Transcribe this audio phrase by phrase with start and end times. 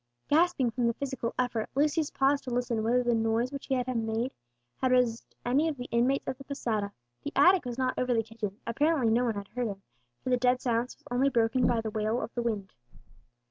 [0.29, 3.85] Gasping from the physical effort, Lucius paused to listen whether the noise which he had
[3.95, 4.33] made
[4.77, 6.91] had roused any of the inmates of the posada.
[7.23, 9.83] The attic was not over the kitchen; apparently no one had heard him,
[10.23, 12.73] for the dead silence was only broken by the wail of the wind.